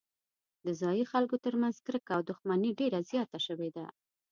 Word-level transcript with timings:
د 0.65 0.67
ځايي 0.81 1.03
خلکو 1.11 1.35
ترمنځ 1.45 1.75
کرکه 1.85 2.11
او 2.17 2.21
دښمني 2.29 2.71
ډېره 2.79 2.99
زیاته 3.09 3.39
شوې 3.45 3.69
ده. 3.75 3.85